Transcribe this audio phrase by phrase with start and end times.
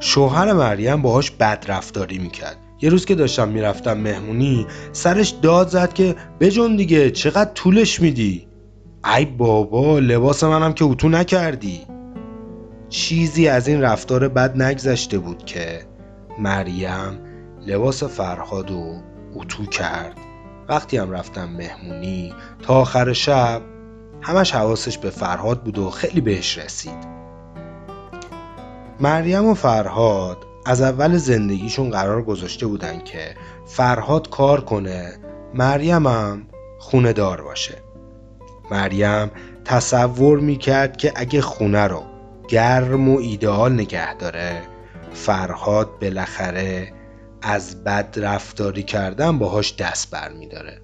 [0.00, 2.56] شوهر مریم باهاش بد رفتاری می‌کرد.
[2.80, 8.48] یه روز که داشتم می‌رفتم مهمونی سرش داد زد که بجون دیگه چقدر طولش میدی؟
[9.16, 11.80] ای بابا لباس منم که اتو نکردی.
[12.88, 15.86] چیزی از این رفتار بد نگذشته بود که
[16.38, 17.20] مریم
[17.66, 19.02] لباس فرهاد و
[19.34, 20.16] اتو کرد.
[20.68, 23.62] وقتی هم رفتم مهمونی تا آخر شب
[24.20, 27.17] همش حواسش به فرهاد بود و خیلی بهش رسید.
[29.00, 33.34] مریم و فرهاد از اول زندگیشون قرار گذاشته بودن که
[33.66, 35.18] فرهاد کار کنه
[35.54, 36.46] مریم هم
[36.78, 37.74] خونه دار باشه.
[38.70, 39.30] مریم
[39.64, 42.02] تصور می‌کرد که اگه خونه رو
[42.48, 44.62] گرم و ایدئال نگه داره
[45.12, 46.92] فرهاد بالاخره
[47.42, 50.80] از بد رفتاری کردن باهاش دست بر میداره.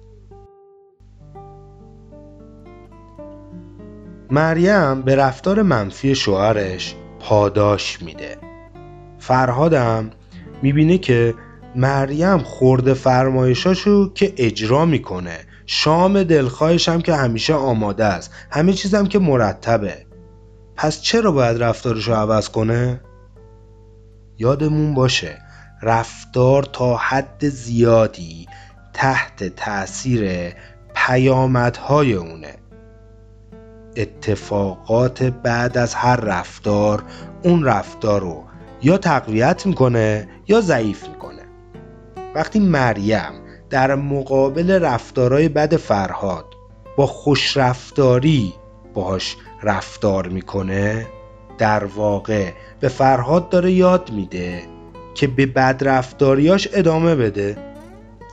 [4.31, 6.95] مریم به رفتار منفی شوهرش
[7.25, 8.37] پاداش میده.
[9.19, 10.09] فرهادم
[10.61, 11.33] می‌بینه که
[11.75, 15.37] مریم خورده فرمایشاشو که اجرا می‌کنه.
[15.65, 18.31] شام دلخواهش هم که همیشه آماده است.
[18.51, 20.05] همه چیزم که مرتبه.
[20.75, 23.01] پس چرا باید رفتارشو عوض کنه؟
[24.37, 25.37] یادمون باشه
[25.81, 28.47] رفتار تا حد زیادی
[28.93, 30.53] تحت تاثیر
[30.95, 32.53] پیامدهای اونه.
[33.97, 37.03] اتفاقات بعد از هر رفتار
[37.43, 38.43] اون رفتار رو
[38.81, 41.41] یا تقویت می‌کنه یا ضعیف می‌کنه.
[42.35, 43.31] وقتی مریم
[43.69, 46.45] در مقابل رفتارهای بد فرهاد
[46.97, 48.53] با خوشرفتاری
[48.93, 51.07] باهاش رفتار می‌کنه
[51.57, 54.63] در واقع به فرهاد داره یاد میده
[55.13, 57.57] که به بد رفتاریاش ادامه بده.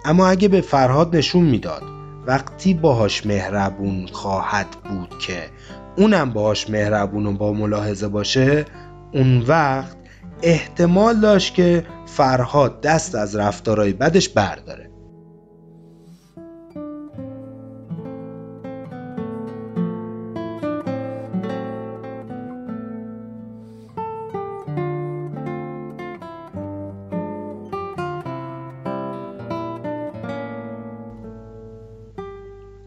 [0.04, 1.82] اما اگه به فرهاد نشون می‌داد
[2.26, 5.50] وقتی باهاش مهربون خواهد بود که
[5.96, 8.64] اونم باهاش مهربون و با ملاحظه باشه
[9.12, 9.96] اون وقت
[10.42, 14.91] احتمال داشت که فرهاد دست از رفتارهای بدش برداره.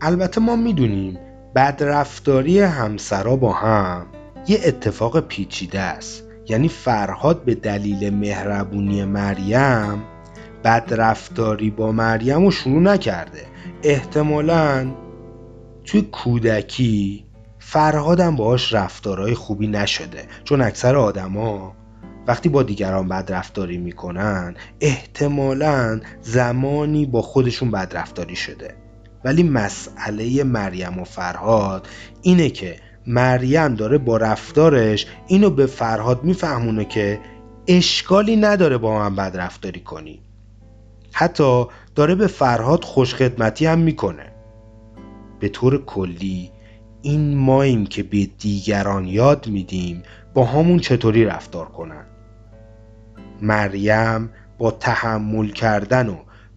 [0.05, 1.19] البته ما می‌دونیم
[1.55, 4.05] بدرفتاری همسرا با هم
[4.47, 6.23] یه اتفاق پیچیده است.
[6.49, 10.03] یعنی فرهاد به دلیل مهربونی مریم
[10.63, 13.41] بدرفتاری با مریم رو شروع نکرده.
[13.83, 14.91] احتمالا
[15.83, 17.25] توی کودکی
[17.59, 20.23] فرهادم باهاش رفتارهای خوبی نشده.
[20.43, 21.75] چون اکثر آدما
[22.27, 28.84] وقتی با دیگران بدرفتاری می‌کنن احتمالا زمانی با خودشون بدرفتاری شده.
[29.25, 31.88] ولی مسئله مریم و فرهاد
[32.22, 37.19] اینه که مریم داره با رفتارش اینو به فرهاد میفهمونه که
[37.68, 40.22] اشکالی نداره با من بد رفتاری کنی.
[41.12, 41.66] حتی
[41.96, 44.31] داره به فرهاد خوشخدمتی هم می‌کنه.
[45.40, 46.52] به طور کلی
[47.02, 50.03] این ماییم که به دیگران یاد میدیم
[50.34, 52.06] با همون چطوری رفتار کنن.
[53.41, 56.16] مریم با تحمل کردن و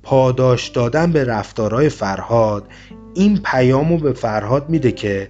[0.09, 2.69] پاداش دادن به رفتارهای فرهاد
[3.15, 5.29] این پیامو به فرهاد میده که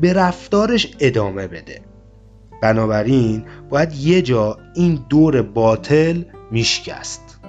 [0.00, 1.80] به رفتارش ادامه بده.
[2.62, 7.40] بنابراین باید یه جا این دور باطل میشکست.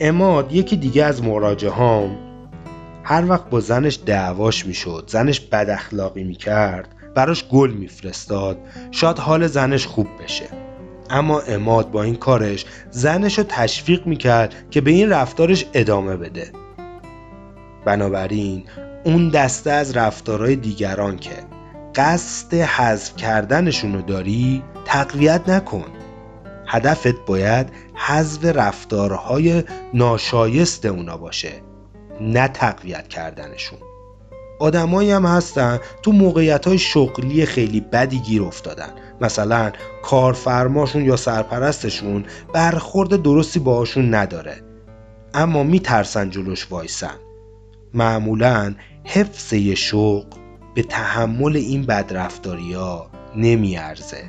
[0.00, 2.27] اماد یکی دیگه از مراجعه هام
[3.08, 8.58] هر وقت با زنش دعواش می‌شد زنش بد اخلاقی می‌کرد براش گل میفرستاد.
[8.90, 10.44] شاید حال زنش خوب بشه.
[11.10, 16.52] اما اماد با این کارش زنش رو تشویق می‌کرد که به این رفتارش ادامه بده.
[17.84, 18.64] بنابراین
[19.04, 21.34] اون دسته از رفتارهای دیگران که
[21.94, 25.86] قصد حذف کردنشون رو داری تقویت نکن.
[26.66, 29.64] هدفت باید حذف رفتارهای
[29.94, 31.67] ناشایست اونا باشه.
[32.20, 33.78] نه تقویت کردنشون.
[34.60, 38.90] آدمایی هم هستن تو موقعیت های شغلی خیلی بدی گیر افتادن.
[39.20, 39.72] مثلا
[40.02, 42.24] کارفرماشون یا سرپرستشون
[42.54, 44.62] برخورد درستی باهاشون نداره.
[45.34, 47.14] اما میترسن جلوش وایسن.
[47.94, 48.74] معمولا
[49.04, 50.38] حفظ یه شغل
[50.74, 54.24] به تحمل این بدرفتاری ها نمیارزه.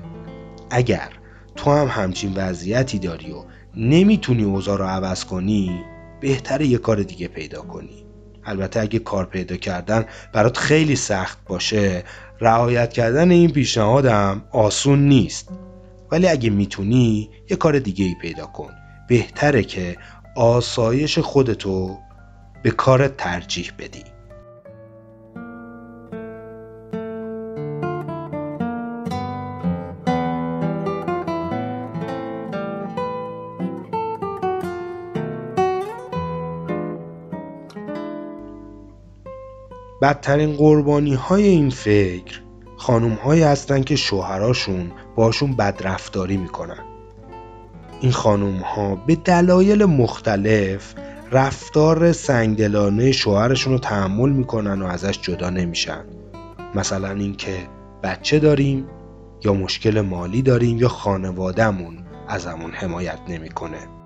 [0.70, 1.10] اگر
[1.56, 3.44] تو هم همچین وضعیتی داری و
[3.76, 5.82] نمی‌تونی اوضاع رو عوض کنی
[6.22, 8.06] بهتره یه کار دیگه پیدا کنی.
[8.46, 12.04] البته اگه کار پیدا کردن برات خیلی سخت باشه
[12.42, 15.50] رعایت کردن این پیشنهادم آسون نیست.
[16.12, 18.74] ولی اگه می‌تونی یه کار دیگه ای پیدا کن.
[19.08, 19.98] بهتره که
[20.36, 21.98] آسایش خودتو
[22.64, 24.04] به کارت ترجیح بدی.
[40.02, 42.42] بدترین قربانی های این فکر
[42.78, 46.84] خانوم هایی هستن که شوهراشون باشون بدرفتاری می‌کنن.
[48.02, 50.94] این خانوم ها به دلایل مختلف
[51.32, 56.06] رفتار سنگدلانه شوهرشون رو تحمل می‌کنن و ازش جدا نمیشن.
[56.76, 57.58] مثلا اینکه
[58.04, 58.86] بچه داریم
[59.44, 61.98] یا مشکل مالی داریم یا خانوادهمون
[62.28, 63.99] ازمون حمایت نمی‌کنه.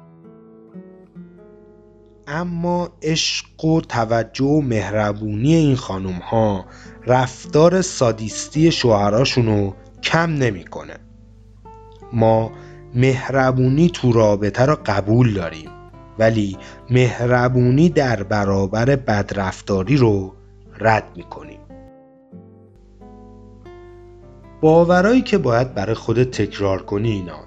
[2.27, 6.65] اما عشق و توجه و مهربونی این خانوم ها
[7.07, 9.73] رفتار سادیستی شوهراشون رو
[10.03, 10.95] کم نمی‌کنه.
[12.13, 12.51] ما
[12.95, 15.69] مهربونی تو رابطه را قبول داریم
[16.19, 16.57] ولی
[16.89, 20.35] مهربونی در برابر بدرفتاری رو
[20.79, 21.59] رد می‌کنیم.
[24.61, 27.39] باورایی که باید برای خودت تکرار کنی اینا.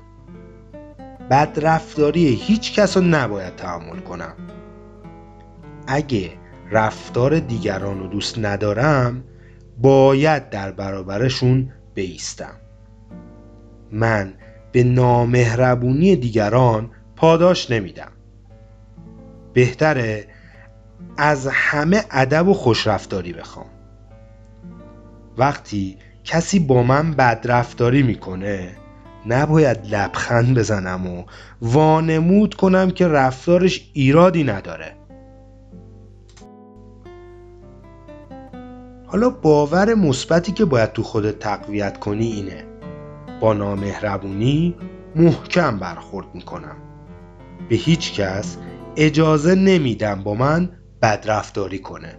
[1.31, 4.35] بدرفتاری هیچ کس رو نباید تحمل کنم.
[5.87, 6.33] اگه
[6.71, 9.25] رفتار دیگران رو دوست ندارم
[9.79, 12.55] باید در برابرشون بیستم.
[13.93, 14.35] من
[14.73, 18.13] به نامهربونی دیگران پاداش نمیدم.
[19.53, 20.27] بهتره
[21.17, 23.67] از همه ادب و خوشرفتاری بخوام.
[25.39, 28.77] وقتی کسی با من بدرفتاری می‌کنه
[29.27, 31.25] نباید لبخند بزنم و
[31.63, 35.06] وانمود کنم که رفتارش ایرادی نداره.
[39.07, 42.65] حالا باور مثبتی که باید تو خودت تقویت کنی اینه.
[43.41, 44.77] با نامهربونی
[45.17, 46.77] محکم برخورد می‌کنم.
[47.69, 48.57] به هیچ کس
[48.97, 50.71] اجازه نمیدم با من
[51.03, 52.19] بدرفتاری کنه.